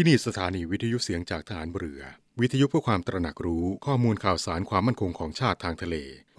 [0.00, 2.02] ที่นี่สถานีวิทยุเสียงจากฐานเรือ
[2.40, 5.96] วิทยุเพื่อความตระหนักรู้ข้อมูลข่าวสารความมั่นคงของชาติทางทะเล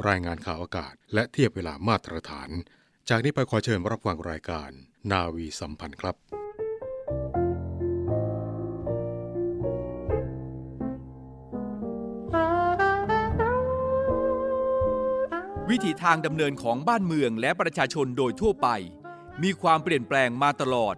[0.07, 2.49] รายงานข่าวอากาศ และเทียบเวลามาตรฐาน
[3.09, 4.69] จากนี้ไปขอเชิญรับฟังรายการ
[5.11, 6.15] นาวีสัมพันธ์ครับ
[15.69, 18.67] วิถีทางดำเนินของบ้านเมืองและประชาชนโดยทั่วไป
[19.43, 20.97] มีความเปลี่ยนแปลงมาตลอด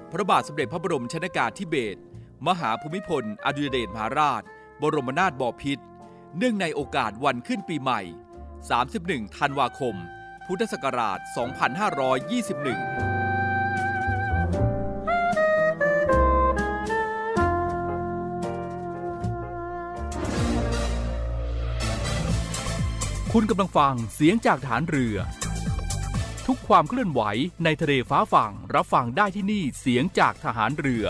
[0.11, 1.99] พระบาทสมเด็จพระบรมชนากาธิเบศร
[2.47, 4.43] มหาภูมิพล อดุลยเดชมหาราช
[4.81, 5.83] บรมนาถบพิตร
[6.37, 8.01] เนื่องในโอกาสวันขึ้นปีใหม่
[8.71, 9.95] 31 ธันวาคม
[10.47, 11.29] พุทธศักราช 2521
[23.33, 25.17] คุณกำลังฟังเสียงจากฐานเรือ
[26.77, 27.21] ความเคลื่อนไหว
[27.63, 31.05] ในทะเลฟ้าฝั่งรับฟังได้ที่นี่เสียงจากทหารเรือ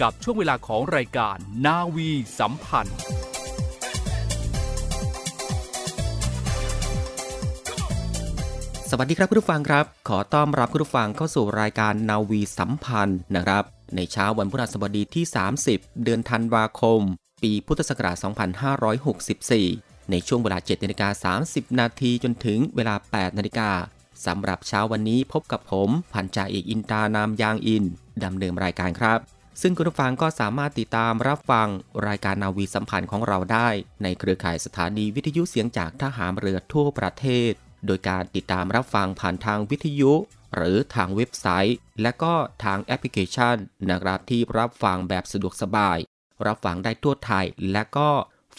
[0.00, 1.36] กับช่วงเวลาของรายการ
[1.66, 2.98] นาวีสัมพันธ์
[8.90, 13.64] สวัสดีครับคุณผู้ฟังครับ ขอต้อนรับคุณผู้ฟังเข้าสู่รายการนาวีสัมพันธ์นะครับ
[13.96, 15.24] ในเช้าวันพฤหัสบดีที่
[15.64, 17.00] 30 เดือนธันวาคม
[17.42, 18.16] ปีพุทธศักราช
[19.32, 23.70] 2564 ในช่วงเวลา7นาฬิกา30 นาทีจนถึงเวลา 8 นาฬิกา
[24.26, 27.84] สำหรับเช้าวันนี้พบกับผม พันจ่าเอกอินตานามยางอิน
[28.24, 29.18] ดำเนินรายการครับ
[29.60, 31.68] ซึ่งคุณผู้ฟังก็สามารถติดตามรับฟัง
[32.08, 33.68] รายการนาวีสัมพันธ์ของเราได้
[34.02, 37.52] ในเครือข่ายสถานีวิทยุเสียงจากทหารเรือทั่วประเทศ
[37.86, 40.12] โดยการติดตามรับฟังผ่านทางวิทยุ
[40.56, 42.34] หรือทางเว็บไซต์ และก็
[42.64, 43.56] ทางแอปพลิเคชัน
[43.90, 45.98] นะครับที่รับฟังแบบสะดวกสบาย
[46.46, 48.10] รับฟังได้ทั่วไทยและก็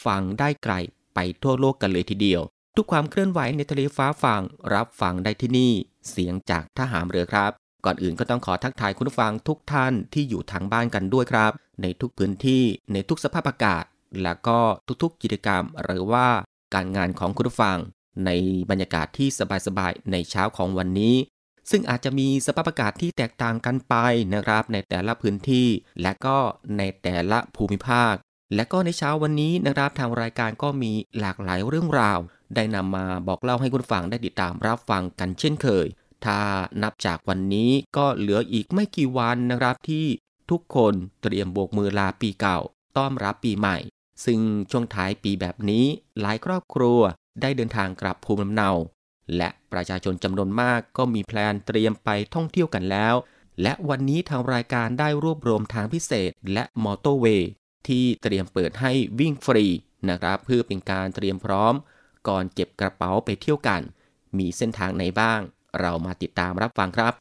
[0.06, 0.73] ฟังได้ไกล
[1.16, 2.41] ไปทั่วโลกกันเลยทีเดียว
[2.78, 4.41] ทุกความเคลื่อนไหวในทะเลฟ้าฟัง
[4.73, 5.72] รับฟังได้ที่นี่
[6.09, 7.51] เสียงจากทหารเรือครับ
[7.85, 11.51] ก่อนอื่นก็ต้องขอทักทายคุณผู้ฟังทุกท่านที่อยู่ทางบ้านกันด้วยครับ
[11.81, 12.63] ในทุกพื้นที่
[12.94, 13.84] ในทุกสภาพอากาศ
[14.23, 14.59] และก็
[15.03, 16.28] ทุกๆกิจกรรมหรือว่า
[16.73, 17.78] การงานของคุณผู้ฟัง
[18.25, 18.29] ใน
[18.69, 19.29] บรรยากาศที่
[19.67, 21.16] สบายๆในเช้าของวันนี้
[21.72, 23.95] ซึ่งอาจจะมีสภาพอากาศที่แตกต่างกันไป
[24.34, 25.67] นะครับ ในแต่ละพื้นที่
[26.01, 26.38] และก็
[26.78, 28.13] ในแต่ละภูมิภาค
[28.55, 32.19] และก็ในเช้าวันนี้นะครับทางรายการก็มีหลากหลายเรื่องราว
[32.56, 35.88] ได้นำมาบอกเล่าให้คุณฟังได้ติดตามรับฟังกันเช่นเคย
[36.25, 36.40] ถ้า
[36.84, 40.06] นับจากวันนี้ก็เหลืออีกไม่กี่วันนะครับที่
[40.52, 42.59] ทุกคนเตรียมโบกมือลาปีเก่า
[42.97, 43.78] ต้อนรับปีใหม่
[44.25, 44.40] ซึ่ง
[44.72, 45.86] ช่วงท้ายปีแบบนี้
[46.22, 47.00] หลายครอบครัว
[47.41, 48.72] ได้เดินทางกลับภูมิลำเนา
[49.38, 53.16] และประชาชนจำนวนมากก็มี plan เตรียมไปท่องเที่ยวกันแล้ว
[53.62, 57.52] และวันนี้ทางรายการได้รวบรวมทางพิเศษและมอเตอร์เวย์
[57.88, 59.66] ที่เตรียมเปิดให้วิ่งฟรี
[60.09, 61.74] นะครับเพื่อเป็นการเตรียมพร้อม
[62.28, 63.81] ก่อนเก็บกระเป๋าไปเที่ยวกัน
[64.38, 65.39] มีเส้นทางไหนบ้าง
[65.79, 67.13] เรามาติดตามรับฟังครับ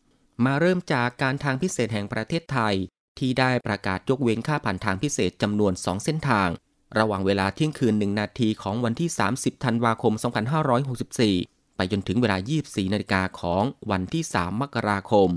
[0.45, 2.75] มาเริ่มจากการทางพิเศษแห่งประเทศไทย
[3.19, 6.49] ที่ได้ประกาศยกเว้นค่าผ่านทางพิเศษจำนวน 2 เส้นทาง
[6.99, 10.13] ระหว่างเวลาเที่ยงคืน 1 นาทีของวันที่ 30 ธันวาคม
[10.95, 15.29] 2564 ไปจนถึงเวลา 24 นาฬิกาของวันที่ 3 มกราคม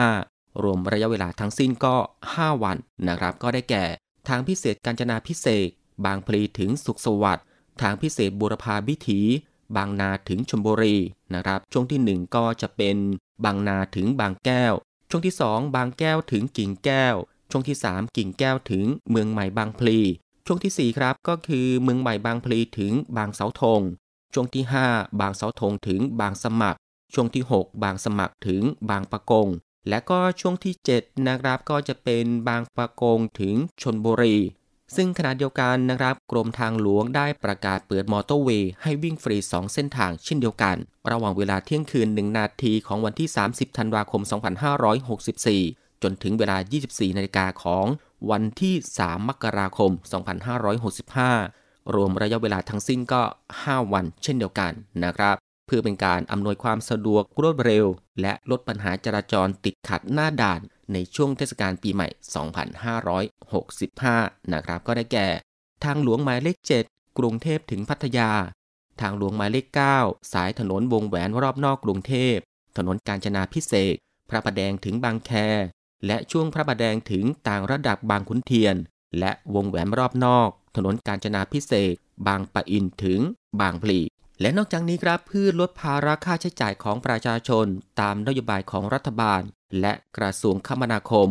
[0.00, 1.96] 2565 รวมระยะเวลาทั้งสิ้นก็
[2.34, 2.76] 5 วัน
[3.08, 3.84] นะครับ ก็ได้แก่
[4.28, 5.68] ทางพิเศษกาญจนาพิเศษ
[6.04, 7.46] บางพลีถึงสุขสวัสดิ์
[7.80, 9.20] ทางพิเศษบุรพาวิถี
[9.76, 10.96] บางนาถึงชลบุรี
[11.34, 12.96] นะครับ ช่วงที่ 1 ก็จะเป็น
[13.44, 14.74] บางนาถึงบางแก้ว
[15.10, 17.14] ช่วงที่ 2 บางแก้วถึงกิ่งแก้ว
[17.50, 19.98] ช่วงที่ 3 กิ่งแก้วถึงเมืองใหม่บางพลี
[20.46, 23.80] ช่วงที่ 4 ครับก็คือเมืองใหม่บางพลีถึงบางเสาธง
[24.34, 26.78] ช่วงที่ 5 บางเสาธงถึงบางสมัคร
[27.14, 29.48] ช่วงที่ 6 บางสมัครถึงบางปะกง
[29.88, 34.36] และก็ช่วงที่ 7 นะครับก็จะเป็นบางปะกงถึงชนบุรี
[34.96, 40.76] ซึ่งขณะเดียวกันนะครับ กรมทางหลวงได้ประกาศเปิดมอเตอร์เวย์ให้วิ่งฟรี 2 เส้นทางเช่นเดียวกัน
[41.10, 44.22] ระหว่างเวลาเที่ยงคืน 1 นาทีของวันที่ 30 ธันวาคม
[45.32, 46.56] 2564 จนถึงเวลา
[46.86, 47.86] 24 นาฬิกาของ
[48.30, 49.90] วันที่ 3 มกราคม
[51.32, 53.22] 2565 รวมระยะเวลาทั้งสิ้นก็
[53.58, 54.72] 5 วันเช่นเดียวกัน
[55.04, 57.86] นะครับ เพื่อเป็นการอำนวยความสะดวกรวดเร็ว
[58.20, 60.60] และลดปัญหาจราจรติดขัดหน้าด่าน
[60.92, 62.08] ในช่วงเทศกาลปีใหม่
[63.70, 65.28] 2565 นะครับ ก็ได้แก่
[65.84, 66.56] ทางหลวงหมายเลข
[66.88, 68.30] 7 กรุงเทพถึงพัทยา
[69.00, 69.66] ทางหลวงหมายเลข
[69.98, 72.36] 9 สายถนนวงแหวนรอบนอกกรุงเทพ
[72.76, 73.94] ถนนกาญจนาพิเศษ
[74.30, 75.30] พระประแดงถึงบางแค
[76.06, 78.76] และช่วงพระประแดงถึงต่างระดับบางขุนเทียน
[79.18, 81.94] และวงแหวนรอบนอก ถนนกาญจนาพิเศษ
[82.26, 83.20] บางปะอินถึง
[83.60, 84.00] บางพลี
[84.40, 87.66] และนอกจากนี้ครับเพื่อลดภาระค่าใช้จ่ายของประชาชน
[88.00, 89.42] ตามนโยบายของรัฐบาล
[89.80, 91.28] และกระทรวงคมนาคม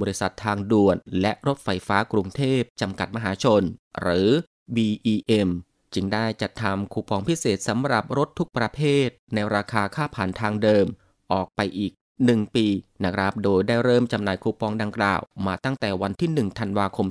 [0.00, 3.62] บริษัททางด่วนและรถไฟฟ้ากรุงเทพจำกัดมหาชน
[4.00, 4.28] หรือ
[4.74, 5.48] BEM
[5.94, 10.86] จึงได้จัดทำคูปองพิเศษสำหรับรถทุกประเภท ในราคาค่าผ่านทางเดิม
[11.32, 11.92] ออกไปอีก
[12.24, 12.66] 1 ปี
[13.04, 17.06] นะครับโดยได้เริ่มจำหน่ายคูปองดังกล่าว มาตั้งแต่วันที่ 1 ธันวาคม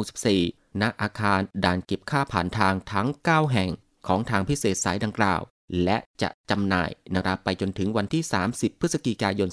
[0.00, 3.70] 2564 ณอาคารด่านเก็บค่าผ่านทางทั้ง 9 แห่ง
[4.06, 5.40] ของทางพิเศษสายดังกล่าว
[5.84, 8.22] และจะจำหน่ายนะครับไปจนถึงวันที่
[8.52, 9.48] 30 พฤศจิกายน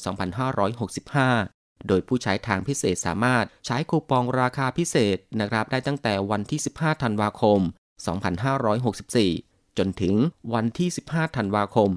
[1.12, 7.60] 2565 โดยผู้ใช้ทางพิเศษสามารถใช้คูปองราคาพิเศษนะครับได้ตั้งแต่วันที่ 15 ธันวาคม
[8.90, 10.16] 2564 จนถึง
[10.54, 11.90] วันที่ 15 ธันวาคม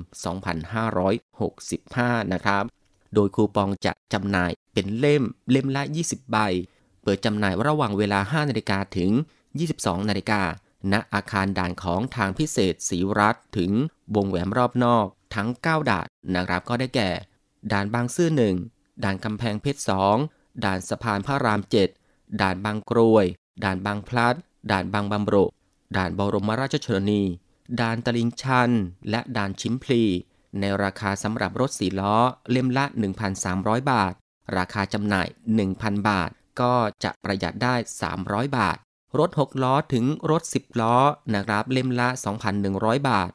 [1.52, 2.64] 2565 นะครับ
[3.14, 6.36] โดยคูปองจะจำหน่ายเป็นเล่มเล่มละ 20 ใบ
[7.02, 9.10] เปิดจำหน่ายระหว่างเวลา 5 นาฬิกาถึง
[9.60, 10.40] 22 นาฬิกา
[10.92, 13.72] ณอาคารด่านของทางพิเศษสีรัฐถึง
[14.14, 17.10] วงแหวนรอบนอกทั้ง 9 ด่านนะครับก็ได้แก่
[17.72, 18.56] ด่านบางซื่อหนึ่ง
[19.04, 19.80] ด่านกำแพงเพชร
[20.20, 21.60] 2ด่านสะพานพระราม
[22.00, 23.26] 7ด่านบางกรวย
[23.64, 24.36] ด่านบางพลัด
[24.70, 25.44] ด่านบางบำรุ
[25.96, 27.22] ด่านบรมราชชนนี
[27.80, 28.70] ด่านตลิงชัน
[29.10, 30.02] และด่านชิมพลี
[30.60, 32.16] ในราคาสำหรับรถสีล้อ
[32.50, 32.84] เล่มละ
[33.38, 34.12] 1,300 บาท
[34.56, 35.28] ราคาจำหน่าย
[35.68, 37.74] 1,000 บาท ก็จะประหยัดได้
[38.14, 38.76] 300 บาท
[39.18, 40.96] รถ 6 ล้อถึงรถ 10 ล้อ
[41.34, 42.08] นะครับเล่มละ
[42.58, 43.30] 2,100 บาท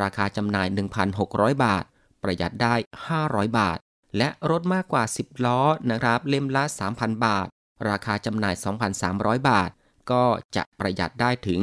[0.00, 0.68] ราคาจำหน่าย
[1.14, 1.84] 1,600 บาท
[2.22, 2.74] ประหยัดได้
[3.16, 3.78] 500 บาท
[4.16, 6.64] และรถมากกว่า 10 ล้อนะครับเล่มละ
[6.94, 7.46] 3,000 บาท
[7.88, 8.54] ราคาจำหน่าย
[9.00, 9.70] 2,300 บาท
[10.10, 10.24] ก็
[10.56, 11.60] จะประหยัดได้ถึง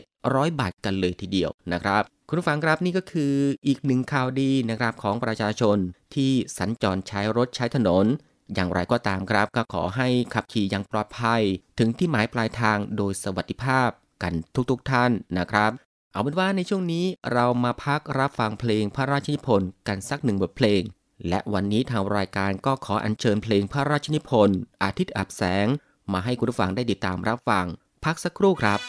[0.00, 3.34] 700 บาทกันเลยทีเดียวนะครับ คุณผู้ฟังครับนี่ก็คือ
[3.66, 5.76] อีกหนึ่งข่าวดีนะครับของประชาชน
[6.14, 8.06] ที่สัญจรใช้รถใช้ถนน
[8.54, 11.42] อย่างไรก็ตามครับก็ขอให้ขับขี่อย่างปลอดภัย
[11.78, 13.88] ถึงที่หมายปลายทางโดยสวัสดิภาพ
[14.22, 14.34] กัน
[14.70, 15.70] ทุกๆทท่านนะครับ
[16.12, 20.82] เอาเป็นว่าในช่วงนี้เรามาพักรับฟังเพลงพระราชนิพนธ์กันสักหนึ่งบทเพลง
[21.28, 25.66] และวันนี้ทางรายการก็ขออัญเชิญเพลงพระราชนิพนธ์อาทิตย์อับแสง
[26.12, 27.66] มาให้คุณผู้ฟังได้ติดตามรับฟัง
[28.04, 28.80] พักสักครู่ครับ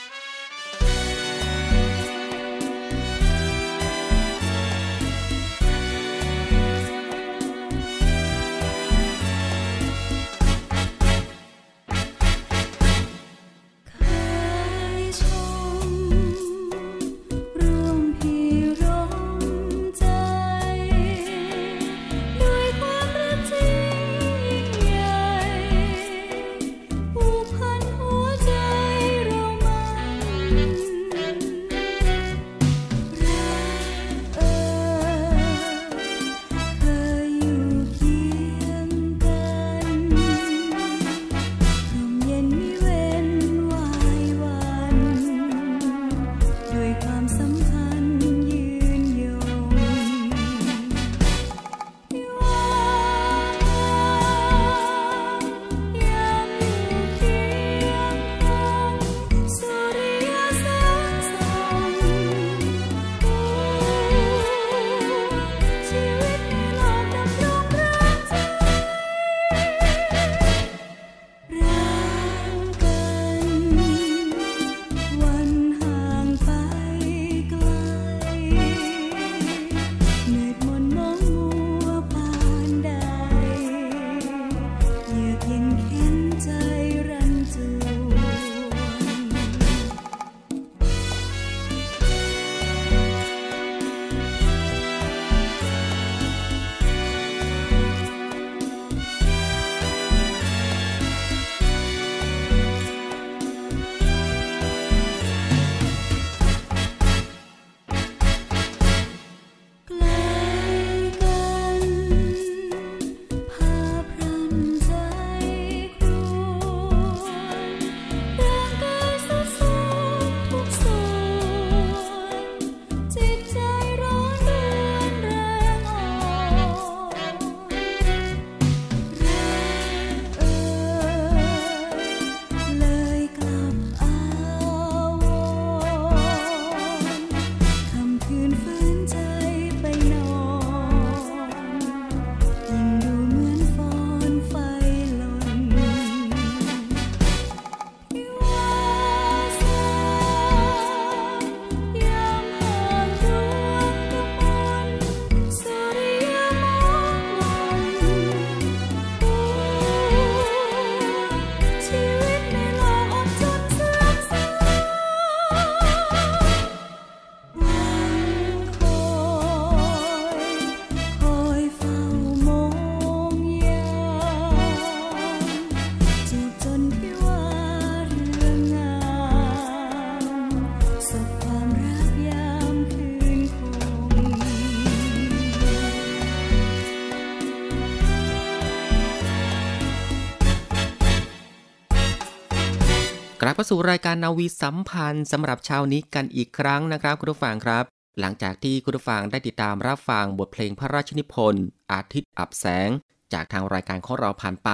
[193.56, 197.84] กลับมาสู่รายการนาวีสัมพันธ์สำหรับเช้านี้กันอีกครั้งนะครับคุณผู้ฟังครับ
[198.20, 202.90] หลังจากที่คุณผู้ฟังได้ติดตามรับฟังบทเพลงพระราชนิพนธ์อาทิตย์อับแสง
[203.34, 204.70] จากทางรายการของเราผ่านไป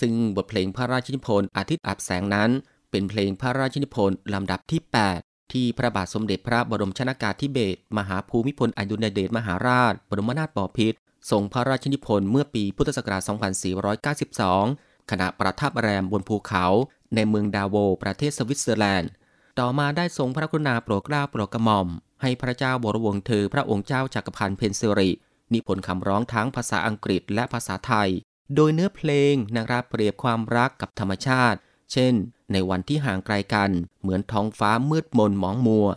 [0.00, 2.50] ซึ่งบทเพลงพระราชนิพนธ์อาทิตย์อับแสงนั้น
[2.90, 4.80] เป็นเพลงพระราชนิพนธ์ลำดับที่
[5.16, 10.98] 8 ที่พระบาทสมเด็จพระบรมชนากาธิเบศรมหาภูมิพลอดุลยเดชมหาราช บรมนาถบพิตร
[11.30, 13.22] ทรงพระราชนิพนธ์เมื่อปีพุทธศักราช
[14.16, 16.66] 2492 ขณะประทับแรมบนภูเขา
[17.14, 19.10] ในเมืองดาวอสประเทศสวิตเซอร์แลนด์
[19.58, 21.88] ต่อมาได้ทรงพระกรุณาโปรดเกล้าโปรดกระหม่อม
[22.22, 25.10] ให้พระเจ้าวรวงศ์เธอพระองค์เจ้าจักรพันธ์เพ็ญศิริ
[25.52, 28.10] นิพนธ์คำร้องทั้งภาษาอังกฤษและภาษาไทย
[28.54, 31.58] โดยเนื้อเพลงนะครับเปรียบความรักกับธรรมชาติ
[31.92, 32.14] เช่น
[32.52, 35.88] ในวันที่ห่างไกลกัน เหมือนท้องฟ้ามืดมนหมองมัว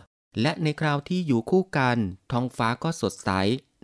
[0.42, 1.98] และในคราวที่อยู่คู่กัน
[2.32, 3.30] ท้องฟ้าก็สดใส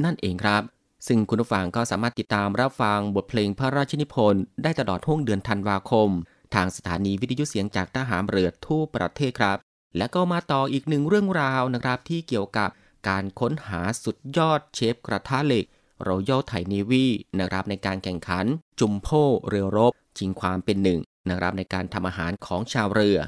[0.04, 0.62] นั่นเองครับ
[1.06, 6.10] ซึ่งคุณผู้ฟังก็สามารถติดตามรับฟังบทเพลงพระราชนิพนธ์ได้ตลอดห้วงเดือนธันวาคม
[6.54, 9.58] ทางสถานีวิทยุเสียงจากทหารเรือทั่วประเทศครับ
[9.96, 12.70] และก็มาต่ออีกหนึ่งเรื่องราวนะครับที่เกี่ยวกับ
[13.08, 15.64] การค้นหาสุดยอดเชฟกระทะเหล็ก
[16.06, 17.06] รอยัลไทนีวี
[17.40, 18.46] นะครับในการแข่งขัน
[18.80, 19.08] จุมโพ
[19.48, 21.00] เรือรบชิงความเป็นหนึ่ง
[21.30, 23.18] นะครับในการทำอาหารของชาวเรือ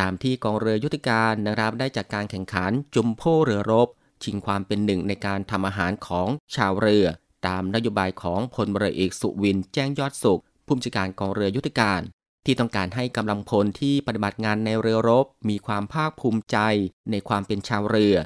[0.00, 3.88] ตามที่กองเรือยุทธการนะครับได้จัดการแข่งขันจุมโพเรือรบ
[4.24, 7.06] ชิงความเป็นหนึ่งในการทำอาหารของชาวเรือ
[7.46, 12.00] ตามนโยบายของพลเรือเอกสุวินแจ้งยอดสุขผู้บัญชาการกองเรือยุทธการ
[12.50, 16.58] ที่ต้องการให้กำลังพลที่ปฏิบัติงานในเรือรบ มีความภาคภูมิใจ
[17.10, 18.16] ในความเป็นชาวเรือ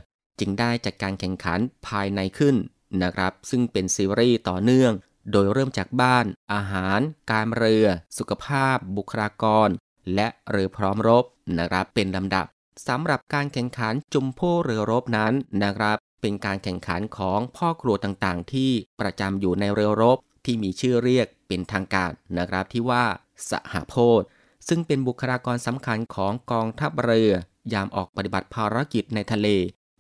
[0.41, 2.57] จึงได้จัดการแข่งขันภายในขึ้น
[3.03, 4.93] นะครับ ซึ่งเป็นซีรีส์ต่อเนื่อง
[5.33, 7.01] โดยเริ่มจากบ้าน อาหาร
[7.33, 7.87] การเรือ
[8.19, 9.69] สุขภาพ บุคลากร
[10.15, 11.25] และเรือพร้อมรบ
[11.59, 12.47] นะครับเป็นลำดับ
[12.89, 23.05] สำหรับการแข่งขันจุมโพเรือรบนั้นนะครับ เป็นการแข่งขันของพ่อครัวต่างๆ ที่ประจำอยู่ในเรือรบ ที่มีชื่อเรียกเป็นทางการนะครับที่ว่า
[23.51, 24.23] สหโพธ
[24.69, 27.33] ซึ่งเป็นบุคลากรสำคัญของกองทัพเรือ
[27.73, 29.49] ยามออกปฏิบัติภารกิจในทะเล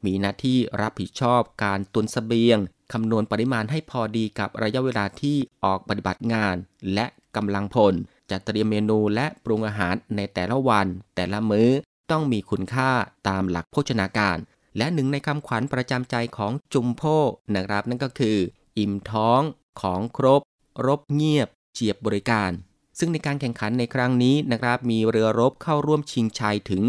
[0.05, 2.59] มีหน้าที่รับผิดชอบการตุนสเสบียง
[2.93, 6.57] คำนวณปริมาณให้พอดีกับระยะเวลาที่ออกปฏิบัติงาน
[6.95, 7.07] และ
[7.37, 7.95] กำลังพล
[8.31, 11.69] จัดเตรียมเมนูและปรุงอาหารในแต่ละวัน แต่ละมื้อ
[12.11, 12.91] ต้องมีคุณค่า
[13.29, 14.39] ตามหลักโภชนาการ
[14.79, 17.03] และหนึ่งในคำขวัญประจำใจของจุมโพ
[17.55, 18.37] นะครับนั่นก็คือ
[18.79, 19.41] อิ่มท้อง
[19.81, 20.41] ของครบ
[20.87, 22.51] รบเงียบ เจียบบริการ
[22.99, 26.85] ซึ่งในการแข่งขันในครั้งนี้นะครับ มีเรือรบเข้าร่วมชิงชัยถึง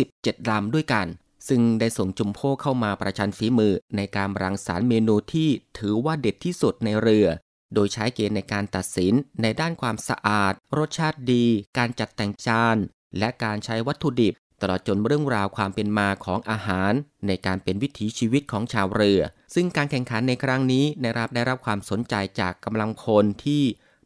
[0.00, 1.06] 17 ลำด้วยกัน
[1.48, 7.28] ซึ่งได้ส่งจุมโพเข้ามาประชันฝีมือในการรังสรรค์เมนูที่ถือว่าเด็ดที่สุดในเรือ
[7.74, 11.44] โดยใช้เกณฑ์ในการตัดสินในด้านความสะอาด รสชาติดี
[11.78, 12.76] การจัดแต่งจาน
[13.18, 16.92] และการใช้วัตถุดิบ ตลอดจนเรื่องราวความเป็นมาของอาหาร
[17.26, 19.20] ในการเป็นวิถีชีวิตของชาวเรือ
[19.54, 23.62] ซึ่งการแข่งขันในครั้งนี้นะครับได้รับความสนใจจากกำลังพลที่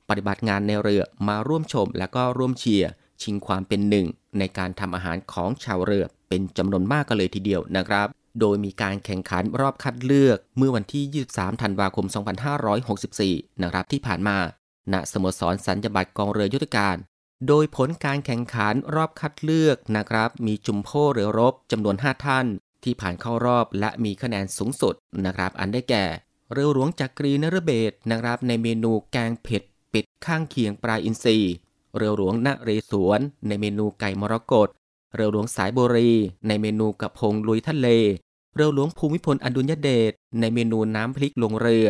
[0.09, 2.91] ปฏิบัติงานในเรือมาร่วมชม และก็ร่วมเชียร์
[3.23, 4.07] ชิงความเป็นหนึ่ง
[4.39, 8.07] ในการทำอาหารของชาวเรือ เป็นจำนวนมากกันเลยทีเดียวนะครับ
[8.41, 12.07] โดยมีการแข่งขันรอบคัดเลือกเมื่อวันที่ 23 ธันวาคม
[12.85, 14.39] 2564 นะครับที่ผ่านมา
[14.93, 16.97] ณสโมสรสัญญบัตรกองเรือยุทธการ
[17.49, 22.47] โดยผลการแข่งขันรอบคัดเลือกนะครับ มีจุมโพเรือรบจำนวน 5 ท่าน
[22.85, 24.95] ที่ผ่านเข้ารอบและมีคะแนนสูงสุด
[25.25, 26.05] นะครับ อันได้แก่
[26.53, 31.39] เรือหลวงจักรีนฤเบศนะครับ ในเมนูแกงเผ็ดเป็ดข้างเคียงปลาอินทรี
[31.97, 34.69] เรือหลวงนเรศวร ในเมนูไก่มรกต
[35.15, 36.11] เรือหลวงสายบุรี
[36.47, 37.89] ในเมนูกระพงลุยทะเล
[38.55, 41.89] เรือหลวงภูมิพลอดุลยเดชในเมนูน้ำพริกลงเรือ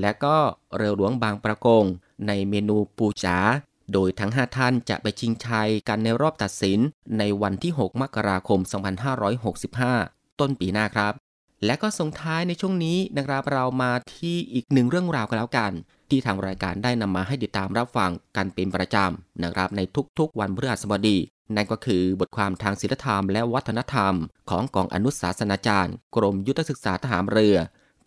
[0.00, 0.36] และก็
[0.76, 1.84] เรือหลวงบางประกง
[2.26, 3.38] ในเมนูปูจ๋า
[3.92, 6.78] โดยทั้ง 5 ท่านจะไปชิงชัยกันในรอบตัดสิน
[7.18, 8.60] ในวันที่ 6 มกราคม
[9.90, 11.12] 2565 ต้นปีหน้าครับ
[11.64, 15.72] และก็ส่งท้ายในช่วงนี้นะครับเรามาที่อีกหนึ่งเรื่องราวกันแล้วกัน
[16.10, 19.80] ที่ทางรายการได้นำมาให้ติดตามรับฟังกันเป็นประจำนะครับใน
[20.18, 21.18] ทุกๆ วันพฤหัสบดี
[21.56, 24.14] นั่นก็คือบทความทางศิลธรรมและวัฒนธรรม
[24.50, 27.56] ของกองอนุสาสนาจารย์ กรมยุทธศึกษาทหารเรือ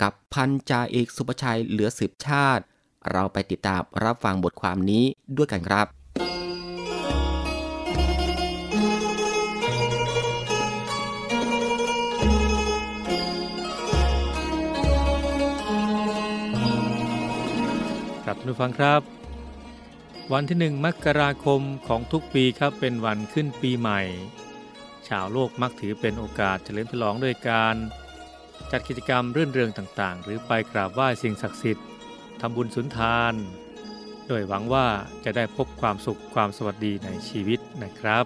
[0.01, 2.63] กับพันจ่าเอกสุภชัยเหลือสืบชาติ
[3.11, 5.03] เราไปติดตามรับฟังบทความนี้
[5.37, 5.87] ด้วยกันครับ
[18.23, 19.01] ครับท่านผู้ฟังครับ
[20.33, 24.01] วันที่หนึ่งมกราคมของทุกปีครับเป็นวันขึ้นปีใหม่
[25.07, 27.75] ชาวโลกมักถือเป็นโอกาสเฉลิมฉลองด้วยการ
[28.71, 31.85] จัดกิจกรรมเรื่นเริงต่างๆ หรือไปกราบไหว้สิ่งศักดิ์สิทธิ์
[32.41, 33.33] ทำบุญสุนทาน
[34.27, 34.87] โดยหวังว่า
[35.25, 38.25] จะได้พบความสุขความสวัสดีในชีวิตนะครับ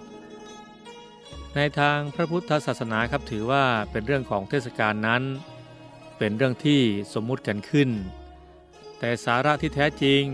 [1.54, 5.22] ในทางพระพุทธศาสนาครับถือว่าเป็นเรื่องของเทศกาลนั้น
[6.18, 6.80] เป็นเรื่องที่
[7.14, 7.90] สมมุติกันขึ้น
[8.98, 10.24] แต่สาระที่แท้จริง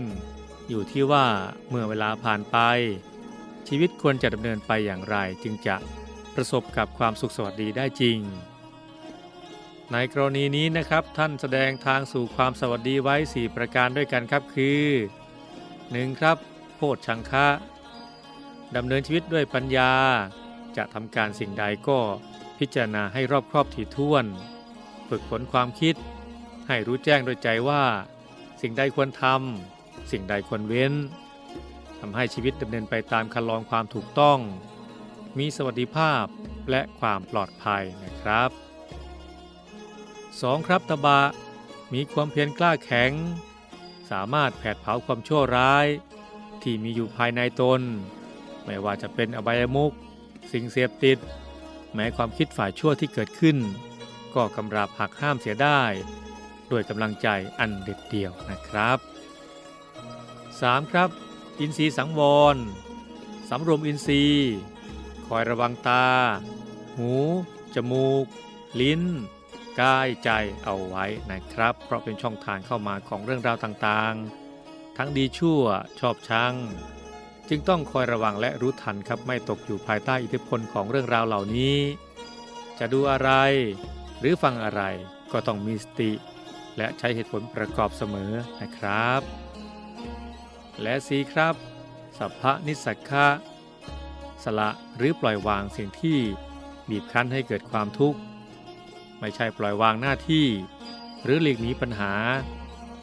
[0.69, 1.25] อยู่ที่ว่า
[1.69, 2.57] เมื่อเวลาผ่านไป
[3.67, 5.75] ชีวิตควรจะดำเนินไปอย่างไรจึงจะ
[6.35, 8.17] ประสบกับความสุขสวัสดีได้จริง
[9.93, 14.83] ในกรณีนี้นะครับท่านแสดงทางสู่ความสวัสดีไว้ 4 ประการด้วยกันครับคือ
[15.51, 16.19] 1.
[16.19, 16.37] ครับ
[16.75, 17.47] โพชชังคะ
[18.75, 19.91] ดำเนินชีวิตด้วยปัญญา
[20.77, 21.99] จะทำการสิ่งใดก็
[22.59, 24.25] พิจารณาให้รอบครอบถี่ถ้วน
[25.09, 25.95] ฝึกฝนความคิด
[26.67, 27.83] ให้รู้แจ้งโดยใจว่า
[28.61, 30.93] สิ่งใดควรทำสิ่งใดควรเว้น
[31.99, 34.39] ทำให้ชีวิตดำเนินไปตามคันลองความถูกต้อง
[35.37, 36.25] มีสวัสดิภาพ
[36.69, 38.68] และความปลอดภัยนะครับ
[40.47, 40.67] 2.
[40.67, 41.21] ครับตบะ
[41.93, 43.11] มีความเพียรกล้าแข็ง
[44.09, 45.87] สามารถแผดเผาความชั่วร้าย
[46.61, 47.81] ที่มีอยู่ภายในตน
[48.65, 49.91] ไม่ว่าจะเป็นอบายมุก
[50.51, 51.17] สิ่งเสพติด
[51.93, 53.57] แม้ความคิดฝ่ายชั่วที่เกิดขึ้น
[54.35, 55.81] ก็กำราบหักห้ามเสียได้
[56.71, 57.27] ด้วยกำลังใจ
[57.59, 58.97] อันเด็ดเดี่ยวนะครับ
[59.95, 60.91] 3.
[60.91, 61.09] ครับ
[61.59, 62.21] อินทรีย์สังว
[62.55, 62.57] ร
[63.49, 64.51] สำรวมอินทรีย์
[65.27, 66.05] คอยระวังตา
[66.97, 67.11] หู
[67.75, 68.25] จมูก
[68.81, 69.01] ลิ้น
[69.81, 70.29] กายใจ
[70.63, 75.63] เอาไว้นะครับ เพราะเป็นช่องทางเข้ามาของเรื่องราวต่างๆ ทั้งดีชั่ว
[75.99, 76.55] ชอบชัง
[77.49, 81.77] จึงต้องคอยระวังและรู้ทันครับไม่ตกอยู่ภายใต้อิทธิพลของเรื่องราวเหล่านี้
[82.79, 83.31] จะดูอะไร
[84.19, 84.81] หรือฟังอะไร
[85.31, 86.11] ก็ต้องมีสติ
[86.77, 88.31] และใช้เหตุผลประกอบเสมอ
[88.61, 89.21] นะครับ
[90.81, 91.55] และสีครับ
[92.17, 93.27] สัพพนิสักะ
[94.43, 96.19] สละหรือปล่อยวางสิ่งที่
[96.89, 98.19] บีบคั้นให้เกิดความทุกข์
[99.19, 100.47] ไม่ใช่ปล่อยวางหน้าที่
[101.23, 102.13] หรือหลีกหนีปัญหา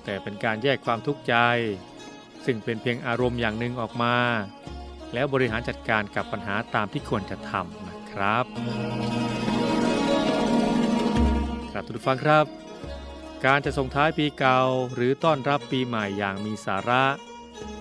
[0.04, 1.34] แต่เป็นการแยกความทุกข์ใจ
[2.44, 4.16] ซึ่งเป็นเพียงอารมณ์อย่างหนึ่งออกมา
[5.14, 8.44] แล้วบริหารจัดการกับปัญหาตามที่ควรจะทำนะครับ
[11.72, 12.46] ครับทุกฟังครับ
[13.44, 14.60] การจะส่งท้ายปีเก่า
[14.94, 17.04] หรือต้อนรับปีใหม่อย่างมีสาระ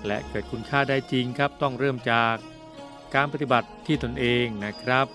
[0.08, 2.36] และเกิดคุณค่าได้จริงครับต้องเริ่มจาก
[3.16, 5.08] การปฏิบัติที่ตนเองนะครับ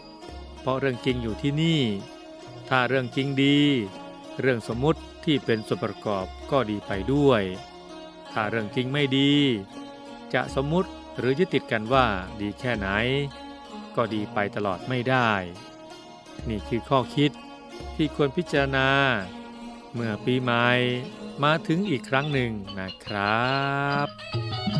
[0.61, 1.80] เพราะเรื่องจริงอยู่ที่นี่
[2.72, 3.59] ถ้าเรื่องจริงดี
[4.40, 7.42] เรื่องสมมติที่เป็นส่วนประกอบก็ดีไปด้วย
[8.33, 9.33] ถ้าเรื่องจริงไม่ดี
[10.35, 12.06] จะสมมติหรือยึดติดกันว่า
[12.40, 12.88] ดีแค่ไหน
[13.96, 15.33] ก็ดีไปตลอดไม่ได้
[16.48, 17.30] นี่คือข้อคิด
[17.96, 18.88] ที่ควรพิจารณา
[19.94, 20.68] เมื่อปีใหม่
[21.42, 23.54] มาถึงอีกครั้งหนึ่งนะครั
[24.06, 24.80] บ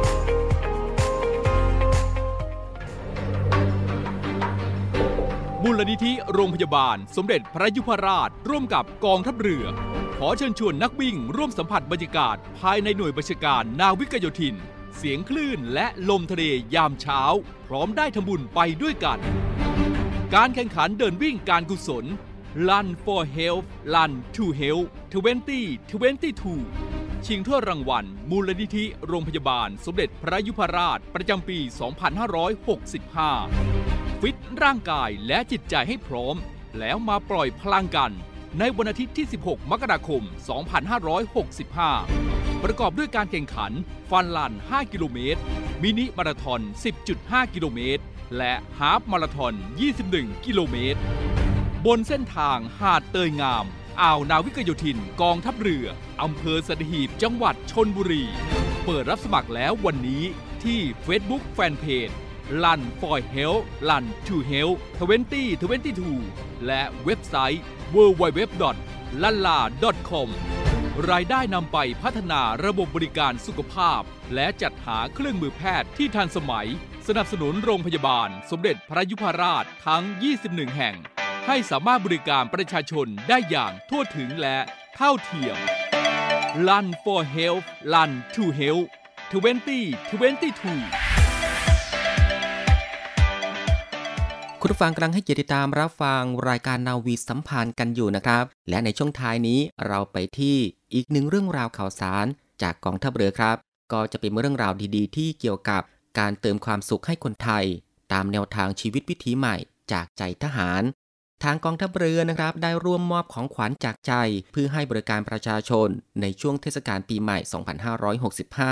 [5.65, 9.65] มูลนิธิโรงพยาบาล สมเด็จพระยุพราช ร่วมกับกองทัพเรือ
[10.17, 14.55] ขอเชิญชวนนักวิ่งร่วมสัมผัสบรรยากาศ ภายในหน่วยบัญชาการนาวิกโยธิน
[14.97, 16.43] เสียงคลื่นและลมทะเล
[16.75, 17.21] ยามเช้า
[17.67, 19.19] พร้อมได้ทำบุญไปด้วยกัน
[20.35, 22.05] การแข่งขันเดินวิ่งการกุศล
[22.67, 24.87] Run for Health Run to Health
[25.21, 33.80] 2022 ชิงถ้วยรางวัล มูลนิธิโรงพยาบาล สมเด็จพระยุพราชประจำปี 2565
[34.25, 36.35] ฟิตร่างกายและจิตใจให้พร้อม
[36.79, 38.11] แล้วมาปล่อยพลังกัน
[38.59, 40.23] ในวันอาทิตย์ที่ 16 มกราคม
[41.83, 43.71] 2565 ประกอบด้วยการแข่งขัน
[44.11, 45.41] ฟันลัน 5 กิโลเมตร
[45.83, 46.61] มินิมาราทอน
[47.07, 48.03] 10.5 กิโลเมตร
[48.37, 49.53] และฮาฟมาราทอน
[49.99, 50.99] 21 กิโลเมตร
[51.85, 53.65] บนเส้นทางหาดเตยงาม
[54.01, 55.85] อ่าวนาวิกโยธิน กองทัพเรือ
[56.21, 58.23] อำเภอสัตหีบ จังหวัดชนบุรี
[58.85, 60.23] เปิดรับสมัครแล้ววันนี้
[60.63, 62.15] ที่ Facebook Fanpage
[62.59, 64.77] Run for Health Run to Health
[65.39, 67.63] 2022และเว็บไซต์
[67.95, 68.69] www.lala.com
[71.11, 74.01] รายได้นำไปพัฒนาระบบบริการสุขภาพ
[74.35, 76.67] และจัดหาเครื่องมือแพทย์ที่ทันสมัย
[77.07, 80.03] สนับสนุนโรงพยาบาล สมเด็จพระยุพราชทั้ง
[80.39, 80.95] 21 แห่ง
[81.47, 84.57] ให้สามารถบริการประชาชนได้อย่างทั่วถึงและ
[84.95, 85.57] เท่าเทียม
[86.67, 88.87] Run for Health Run to Health
[89.31, 91.10] 2022
[94.73, 100.57] ผู้ฟังกำลังให้เกียรติตามรับฟังรายการนาวีสัมพันธ์กันอยู่นะครับ และในช่วงท้ายนี้เราไปที่
[100.93, 102.25] อีกหนึ่งเรื่องราวข่าวสาร
[102.61, 103.57] จากกองทัพเรือครับ
[103.93, 105.81] ก็จะเป็นเรื่องราวดีๆ ที่เกี่ยวกับ
[106.19, 107.65] การเติมความสุขให้คนไทย
[108.13, 109.55] ตามแนวทางชีวิตวิถีใหม่
[109.91, 110.83] จากใจทหาร
[111.43, 114.13] ทางกองทัพเรือนะครับ ได้ร่วมมอบของขวัญจากใจ
[114.51, 115.87] เพื่อให้บริการประชาชน
[116.21, 117.37] ในช่วงเทศกาลปีใหม่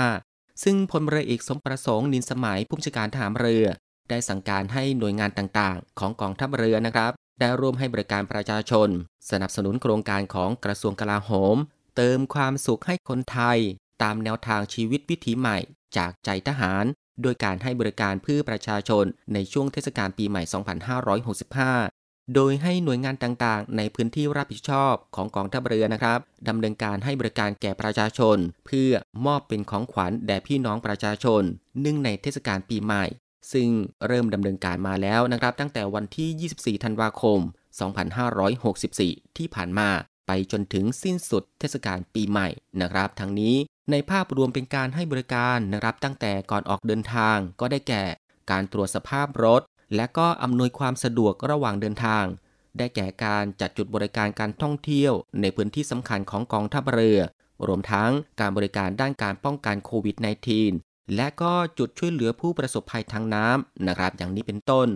[0.04, 3.66] 2565 ซึ่งพลเรือเอกสมประสงค์นินสมัยผู้บัญชการทหารเรือ
[4.10, 8.88] ได้สั่งการให้หน่วยงานต่างๆ ของกองทัพเรือนะครับ ได้ร่วมให้บริการประชาชน
[9.30, 11.56] สนับสนุนโครงการของกระทรวงกลาโหม
[11.96, 13.58] เติมความสุขให้คนไทย
[14.02, 15.58] ตามแนวทางชีวิตวิถีใหม่
[15.96, 16.84] จากใจทหาร
[17.22, 20.42] โดยการให้บริการเพื่อประชาชนในช่วงเทศกาลปีใหม่
[21.78, 26.18] 2565โดยให้หน่วยงานต่างๆ ในพื้นที่รับผิดชอบของกองทัพเรือนะครับ
[26.48, 28.92] ดำเนินการให้บริการแก่ประชาชน เพื่อ
[29.26, 31.42] มอบเป็นของขวัญแด่พี่น้องประชาชน
[31.80, 33.04] เนื่องในเทศกาลปีใหม่
[33.52, 33.68] ซึ่ง
[34.06, 37.38] เริ่มดำเนินการมาแล้วนะครับ ตั้งแต่วันที่ 24 ธันวาคม
[38.18, 39.88] 2564 ที่ผ่านมา
[40.26, 42.48] ไปจนถึงสิ้นสุดเทศกาลปีใหม่
[42.80, 43.54] นะครับ ทั้งนี้
[43.90, 48.04] ในภาพรวมเป็นการให้บริการนะครับ ตั้งแต่ก่อนออกเดินทางก็ได้แก่
[48.50, 49.62] การตรวจสภาพรถ
[49.96, 52.24] และก็อำนวยความสะดวกระหว่างเดินทาง
[52.78, 57.20] ได้แก่การจัดจุดบริการการท่องเที่ยว ในพื้นที่สำคัญของกองทัพเรือ
[57.66, 60.16] รวมทั้งการบริการด้านการป้องกันโควิด
[60.58, 64.88] -19 และก็จุดช่วยเหลือผู้ประสบภัยทางน้ำนะครับ อย่างนี้เป็นต้น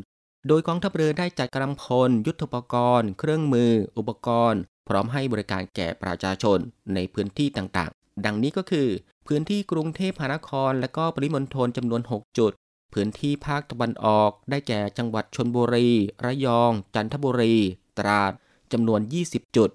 [0.49, 6.59] โดยกองทัพเรือได้จัดกำลังพล ยุทธปกรณ์ เครื่องมือ อุปกรณ์ พร้อมให้บริการแก่ประชาชน
[6.95, 8.89] ในพื้นที่ต่างๆ ดังนี้ก็คือ
[9.27, 12.53] พื้นที่กรุงเทพมหานคร และก็ปริมณฑลจำนวน 6 จุด
[12.95, 15.89] พื้นที่ภาคตะวันออก ได้แก่จังหวัดชนบุรี
[16.25, 17.57] ระยอง จันทบุรี
[17.99, 18.33] ตราด
[18.73, 19.71] จำนวน 20 จุด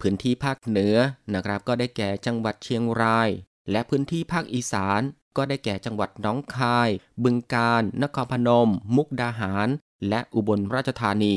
[0.00, 0.96] พื้นที่ภาคเหนือ
[1.34, 3.28] นะครับก็ได้แก่จังหวัดเชียงราย
[3.70, 5.02] และพื้นที่ภาคอีสาน
[5.36, 6.88] ก็ได้แก่จังหวัดน้องคาย
[7.22, 9.68] บึงกาฬนครพนม มุกดาหาร
[10.08, 11.34] และอุบลราชธานี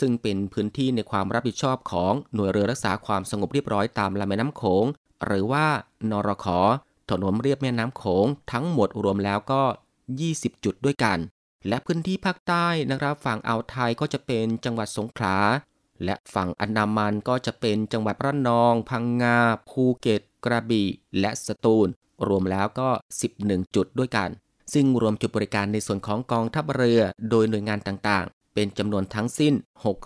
[0.00, 4.84] ซึ่งเป็นพื้นที่ในความรับผิดชอบของหน่วยเรือรักษาความสงบเรียบร้อยตามลำแม่น้ำโขง
[5.24, 5.66] หรือว่า
[6.10, 6.46] นรข
[7.10, 9.62] ถนนเรียบแม่น้ำโขงทั้งหมดรวมแล้วก็
[10.14, 11.18] 20 จุดด้วยกัน
[11.68, 15.36] และพื้นที่ภาคใต้นะครับ ฝั่งอ่าวไทยก็จะเป็นจังหวัดสงขลา
[16.04, 20.88] และฝั่งอันดามันก็จะเป็นจังหวัดระนอง พังงา ภูเก็ต กระบี่
[21.20, 21.88] และสตูล
[22.28, 22.88] รวมแล้วก็
[23.30, 24.30] 11 จุดด้วยกัน
[24.72, 29.54] ซึ่งรวมจุดบริการในส่วนของกองทัพเรือ โดยหน่วยงานต่างๆ เป็นจำนวนทั้งสิ้น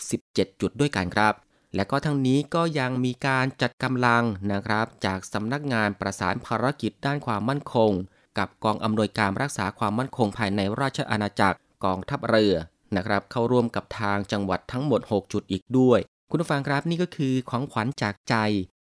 [0.04, 1.34] 67 จุดด้วยกันครับ
[1.74, 7.90] และก็ทั้งนี้ก็ยังมีการจัดกำลังนะครับ จากสำนักงานประสานภารกิจด้านความมั่นคง
[8.38, 12.54] กับกองอำนวยการรักษาความมั่นคงภายในราชอาณาจักรกองทัพเรือ
[12.96, 16.00] นะครับ เข้าร่วมกับทางจังหวัดทั้งหมด 6 จุดอีกด้วย
[16.30, 18.34] คุณผู้ฟังครับนี่ก็คือของขวัญจากใจ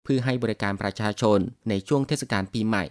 [0.03, 2.83] เพื่อให้บริการประชาชนในช่วงเทศกาลปีใหม่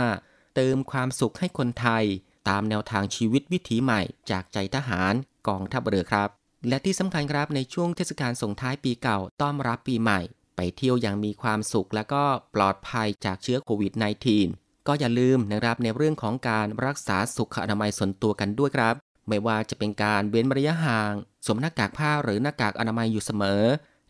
[0.00, 2.04] 2565 เติมความสุขให้คนไทย
[2.48, 5.14] ตามแนวทางชีวิตวิถีใหม่จากใจทหาร
[5.48, 6.28] กองทัพเรือครับ
[6.68, 10.20] และที่สำคัญครับในช่วงเทศกาลส่งท้ายปีเก่าต้อนรับปีใหม่
[10.56, 12.22] ไปเที่ยวอย่างมีความสุขและก็
[12.54, 13.92] ปลอดภัยจากเชื้อโควิด
[14.40, 18.94] -19 ก็อย่าลืมนะครับในเรื่องของการรักษาสุขอนามัยส่วนตัวกันด้วยครับ
[19.28, 21.12] ไม่ว่าจะเป็นการเว้นระยะห่าง
[21.46, 23.62] สวมหน้ากากผ้าหรือหน้ากากอนามัยอยู่เสมอ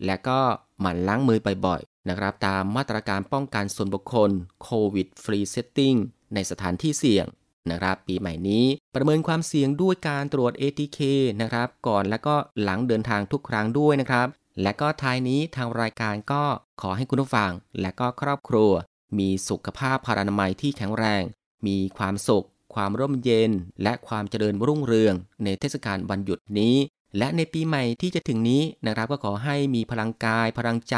[0.07, 0.41] และก็
[0.83, 4.31] หมั่นล้างมือบ่อยๆนะครับตามมาตรการป้องกันส่วนบุคคล
[4.63, 5.95] COVID Free Setting
[6.35, 7.27] ในสถานที่เสี่ยง
[7.71, 8.65] นะครับปีใหม่นี้
[8.95, 10.99] ประเมินความเสี่ยงด้วยการตรวจ ATK
[11.43, 14.29] นะครับก่อนและก็หลังเดินทางทุกครั้งด้วยนะครับ
[14.63, 16.45] และก็ท้ายนี้ทางรายการก็
[16.81, 18.71] ขอให้คุณผู้ฟัง และก็ครอบครัว
[19.19, 21.23] มีสุขภาพพารานามัยที่แข็งแรง
[21.67, 23.51] มีความสุข ความร่มเย็น
[23.83, 25.15] และความเจริญรุ่งเรือง
[25.45, 26.77] ในเทศกาลวันหยุดนี้
[27.19, 30.97] และในปีใหม่ที่จะถึงนี้นะครับก็ขอให้มีพลังกาย พลังใจ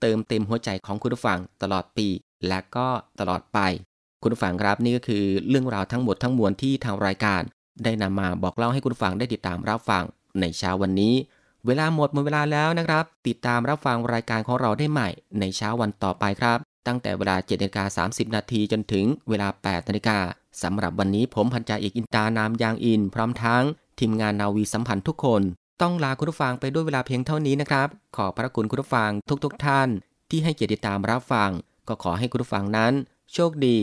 [0.00, 2.08] เติมเต็มหัวใจของคุณผู้ฟังตลอดปี
[2.48, 2.88] และก็
[3.20, 3.58] ตลอดไป
[4.22, 7.42] คุณผู้ฟังครับนี่ก็คือเรื่องราวทั้งหมดทั้งมวลที่ทางรายการ
[7.84, 10.04] ได้นำมาบอกเล่าให้คุณผังได้ติดตามรับฟัง
[10.40, 11.14] ในเช้าวันนี้
[11.66, 15.08] เวลาหมดหมดเวลาแล้วนะครับ ติดตามรับฟังรายการของเราได้ใหม่
[15.40, 20.18] ในเช้าวันต่อไปครับ ตั้งแต่เวลา7นาฬิกา30 นาทีจนถึงเวลา 8 นาฬิกา
[20.62, 23.64] สำหรับวันนี้ผมพันจ่าเอกอินตานามยางอิน พร้อมทั้ง
[24.00, 25.42] ทีมงานนาวีสัมพันธ์ทุกคน
[25.82, 29.10] ต้องลาคุณผู้ฟังไปด้วยเวลาเพียงเท่านี้นะครับ ขอบพระคุณคุณผู้ฟัง
[29.44, 29.88] ทุกๆทท่าน
[30.30, 31.50] ที่ให้เกียรติติดตามรับฟัง
[31.88, 32.92] ก็ขอให้คุณผู้ฟังนั้น
[33.32, 33.76] โชคดี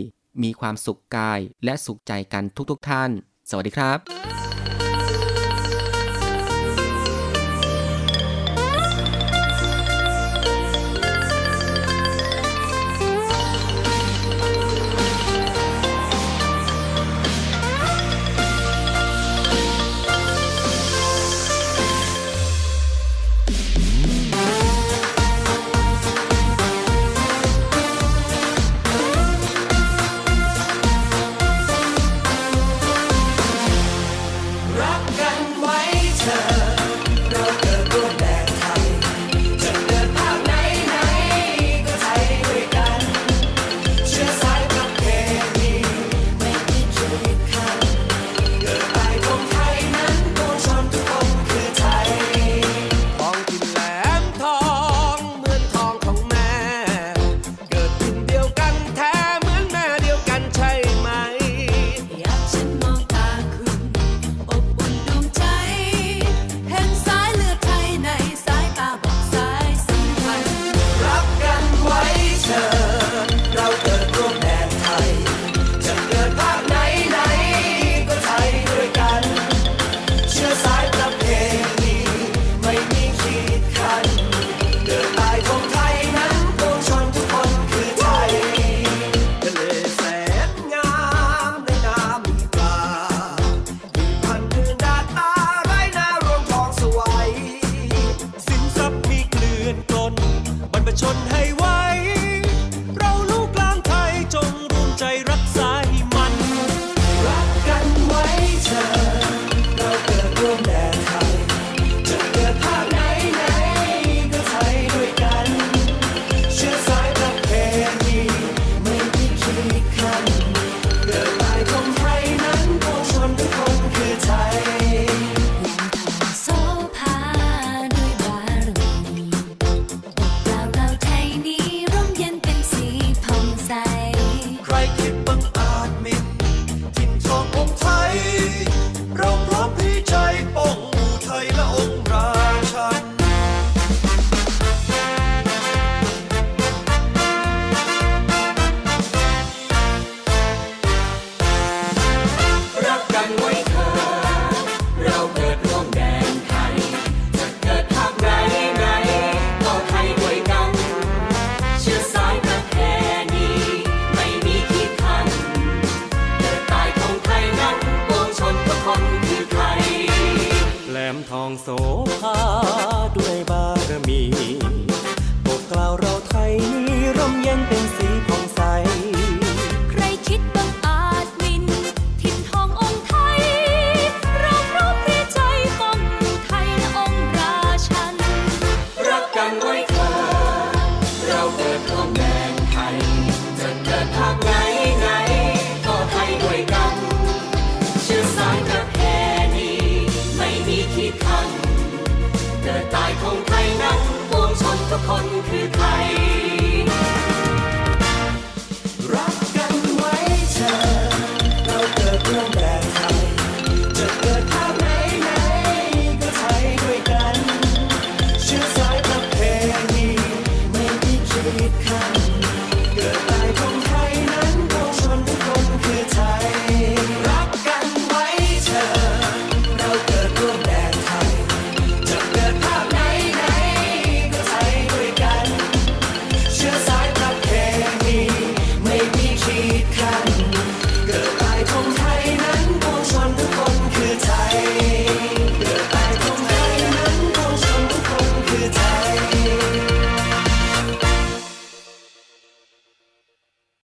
[0.43, 3.09] มีความสุขกายและสุขใจกันทุกๆทท่าน
[3.49, 4.52] สวัสดีครับ